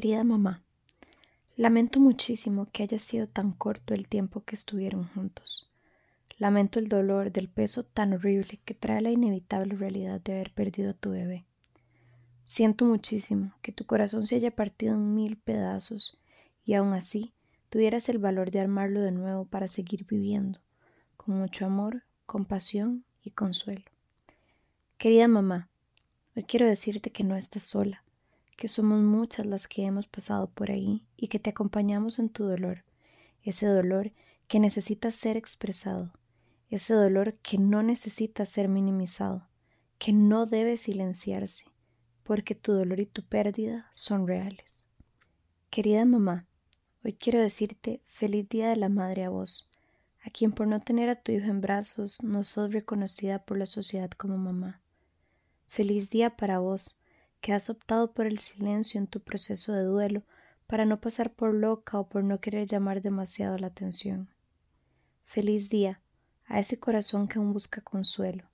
[0.00, 0.62] Querida mamá,
[1.58, 5.68] lamento muchísimo que haya sido tan corto el tiempo que estuvieron juntos.
[6.38, 10.92] Lamento el dolor del peso tan horrible que trae la inevitable realidad de haber perdido
[10.92, 11.44] a tu bebé.
[12.46, 16.18] Siento muchísimo que tu corazón se haya partido en mil pedazos
[16.64, 17.34] y aun así
[17.68, 20.60] tuvieras el valor de armarlo de nuevo para seguir viviendo,
[21.18, 23.84] con mucho amor, compasión y consuelo.
[24.96, 25.68] Querida mamá,
[26.34, 28.02] hoy quiero decirte que no estás sola,
[28.60, 32.44] que somos muchas las que hemos pasado por ahí y que te acompañamos en tu
[32.44, 32.84] dolor,
[33.42, 34.12] ese dolor
[34.48, 36.12] que necesita ser expresado,
[36.68, 39.48] ese dolor que no necesita ser minimizado,
[39.98, 41.70] que no debe silenciarse,
[42.22, 44.90] porque tu dolor y tu pérdida son reales.
[45.70, 46.44] Querida mamá,
[47.02, 49.70] hoy quiero decirte feliz Día de la Madre a vos,
[50.22, 53.64] a quien por no tener a tu hijo en brazos no sos reconocida por la
[53.64, 54.82] sociedad como mamá.
[55.66, 56.94] Feliz día para vos,
[57.40, 60.22] que has optado por el silencio en tu proceso de duelo
[60.66, 64.28] para no pasar por loca o por no querer llamar demasiado la atención.
[65.24, 66.00] Feliz día
[66.46, 68.44] a ese corazón que aún busca consuelo.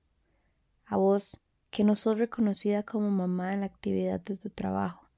[0.84, 5.08] A vos, que no sos reconocida como mamá en la actividad de tu trabajo,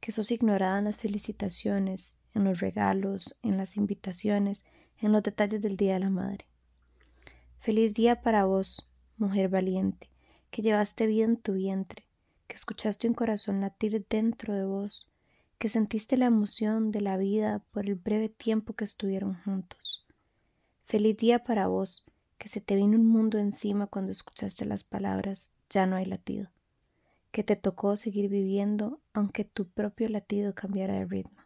[0.00, 4.64] que sos ignorada en las felicitaciones, en los regalos, en las invitaciones,
[4.98, 6.46] en los detalles del Día de la Madre.
[7.58, 10.10] Feliz día para vos, mujer valiente,
[10.50, 12.05] que llevaste vida en tu vientre,
[12.56, 15.10] escuchaste un corazón latir dentro de vos,
[15.58, 20.06] que sentiste la emoción de la vida por el breve tiempo que estuvieron juntos.
[20.84, 22.06] Feliz día para vos,
[22.38, 26.48] que se te vino un mundo encima cuando escuchaste las palabras ya no hay latido,
[27.30, 31.42] que te tocó seguir viviendo aunque tu propio latido cambiara de ritmo.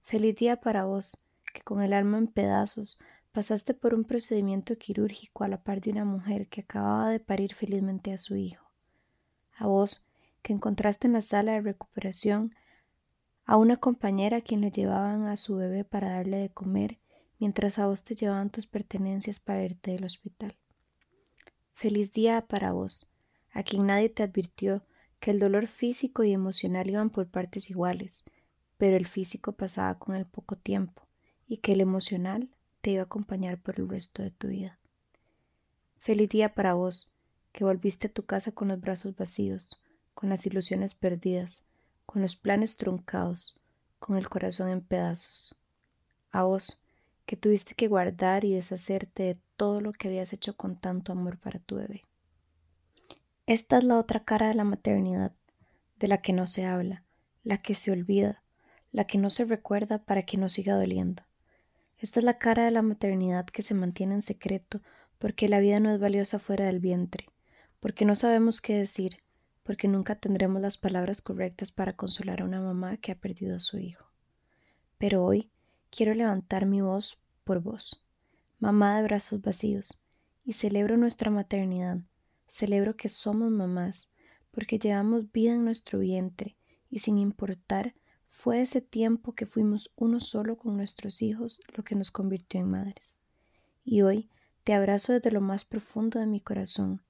[0.00, 3.00] Feliz día para vos, que con el alma en pedazos
[3.32, 7.54] pasaste por un procedimiento quirúrgico a la par de una mujer que acababa de parir
[7.54, 8.63] felizmente a su hijo.
[9.56, 10.06] A vos,
[10.42, 12.54] que encontraste en la sala de recuperación
[13.46, 16.98] a una compañera a quien le llevaban a su bebé para darle de comer,
[17.38, 20.54] mientras a vos te llevaban tus pertenencias para irte del hospital.
[21.72, 23.10] Feliz día para vos,
[23.52, 24.82] a quien nadie te advirtió
[25.20, 28.24] que el dolor físico y emocional iban por partes iguales,
[28.76, 31.06] pero el físico pasaba con el poco tiempo
[31.46, 32.50] y que el emocional
[32.80, 34.78] te iba a acompañar por el resto de tu vida.
[35.96, 37.10] Feliz día para vos,
[37.54, 39.80] que volviste a tu casa con los brazos vacíos,
[40.12, 41.68] con las ilusiones perdidas,
[42.04, 43.60] con los planes truncados,
[44.00, 45.56] con el corazón en pedazos.
[46.32, 46.82] A vos,
[47.26, 51.38] que tuviste que guardar y deshacerte de todo lo que habías hecho con tanto amor
[51.38, 52.02] para tu bebé.
[53.46, 55.32] Esta es la otra cara de la maternidad,
[56.00, 57.04] de la que no se habla,
[57.44, 58.42] la que se olvida,
[58.90, 61.22] la que no se recuerda para que no siga doliendo.
[61.98, 64.82] Esta es la cara de la maternidad que se mantiene en secreto
[65.20, 67.28] porque la vida no es valiosa fuera del vientre,
[67.84, 69.18] porque no sabemos qué decir,
[69.62, 73.60] porque nunca tendremos las palabras correctas para consolar a una mamá que ha perdido a
[73.60, 74.06] su hijo.
[74.96, 75.50] Pero hoy
[75.90, 78.02] quiero levantar mi voz por vos,
[78.58, 80.02] mamá de brazos vacíos,
[80.46, 81.98] y celebro nuestra maternidad,
[82.48, 84.14] Celebro que somos mamás,
[84.50, 86.56] porque llevamos vida en nuestro vientre
[86.88, 87.94] y sin importar
[88.30, 92.70] fue ese tiempo que fuimos uno solo con nuestros hijos lo que nos convirtió en
[92.70, 93.20] madres.
[93.84, 94.30] Y hoy
[94.62, 97.02] te abrazo desde lo más profundo de mi corazón,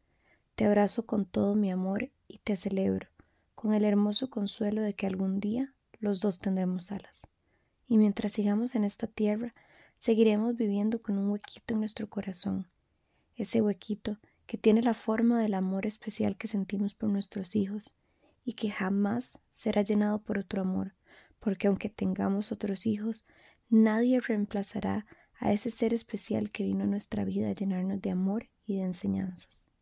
[0.54, 3.09] te abrazo con todo mi amor y te celebro,
[3.54, 7.28] con el hermoso consuelo de que algún día los dos tendremos alas.
[7.88, 9.54] Y mientras sigamos en esta tierra,
[9.97, 12.69] seguiremos viviendo con un huequito en nuestro corazón,
[13.37, 17.94] ese huequito que tiene la forma del amor especial que sentimos por nuestros hijos
[18.44, 20.94] y que jamás será llenado por otro amor,
[21.41, 23.26] porque aunque tengamos otros hijos,
[23.69, 25.06] nadie reemplazará
[25.41, 28.82] a ese ser especial que vino a nuestra vida a llenarnos de amor y de
[28.82, 29.74] enseñanzas.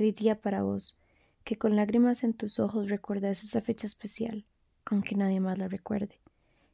[0.00, 0.98] Día para vos,
[1.42, 4.44] que con lágrimas en tus ojos recuerdas esa fecha especial,
[4.84, 6.20] aunque nadie más la recuerde,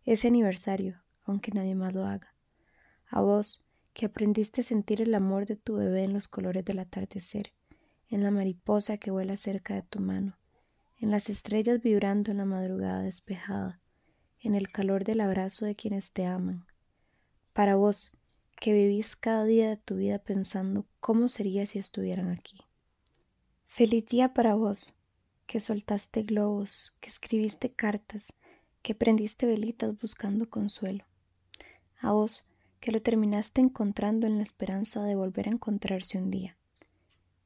[0.05, 2.35] ese aniversario, aunque nadie más lo haga.
[3.07, 6.81] A vos, que aprendiste a sentir el amor de tu bebé en los colores del
[6.81, 7.53] atardecer,
[8.09, 10.37] en la mariposa que vuela cerca de tu mano,
[10.99, 13.81] en las estrellas vibrando en la madrugada despejada,
[14.41, 16.67] en el calor del abrazo de quienes te aman.
[17.53, 18.17] Para vos,
[18.57, 22.59] que vivís cada día de tu vida pensando cómo sería si estuvieran aquí.
[23.75, 24.97] Feliz día para vos,
[25.47, 28.35] que soltaste globos, que escribiste cartas,
[28.83, 31.07] que prendiste velitas buscando consuelo.
[31.99, 36.55] A vos, que lo terminaste encontrando en la esperanza de volver a encontrarse un día.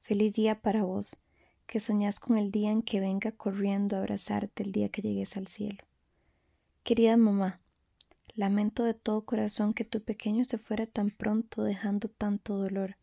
[0.00, 1.22] Feliz día para vos,
[1.68, 5.36] que soñás con el día en que venga corriendo a abrazarte el día que llegues
[5.36, 5.84] al cielo.
[6.82, 7.60] Querida mamá,
[8.34, 12.96] lamento de todo corazón que tu pequeño se fuera tan pronto dejando tanto dolor,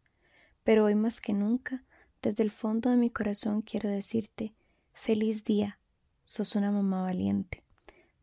[0.65, 1.85] pero hoy más que nunca,
[2.23, 4.53] desde el fondo de mi corazón quiero decirte,
[4.93, 5.77] feliz día,
[6.21, 7.63] sos una mamá valiente.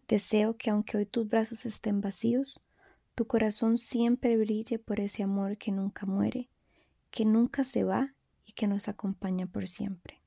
[0.08, 2.66] Deseo que aunque hoy tus brazos estén vacíos,
[3.14, 6.48] tu corazón siempre brille por ese amor que nunca muere,
[7.10, 8.14] que nunca se va
[8.46, 10.19] y que nos acompaña por siempre.